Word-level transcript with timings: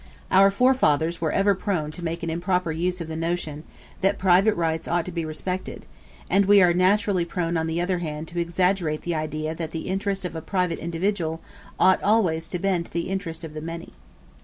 Our 0.31 0.49
forefathers 0.49 1.21
were 1.21 1.31
ever 1.31 1.53
prone 1.53 1.91
to 1.91 2.03
make 2.03 2.23
an 2.23 2.31
improper 2.31 2.71
use 2.71 3.01
of 3.01 3.07
the 3.07 3.15
notion, 3.15 3.65
that 3.99 4.17
private 4.17 4.55
rights 4.55 4.87
ought 4.87 5.05
to 5.05 5.11
be 5.11 5.25
respected; 5.25 5.85
and 6.27 6.47
we 6.47 6.59
are 6.59 6.73
naturally 6.73 7.23
prone 7.23 7.55
on 7.55 7.67
the 7.67 7.79
other 7.79 7.99
hand 7.99 8.27
to 8.29 8.39
exaggerate 8.39 9.03
the 9.03 9.13
idea 9.13 9.53
that 9.53 9.69
the 9.69 9.85
interest 9.87 10.25
of 10.25 10.35
a 10.35 10.41
private 10.41 10.79
individual 10.79 11.39
ought 11.79 12.01
always 12.01 12.49
to 12.49 12.57
bend 12.57 12.87
to 12.87 12.91
the 12.93 13.09
interest 13.09 13.43
of 13.43 13.53
the 13.53 13.61
many. 13.61 13.93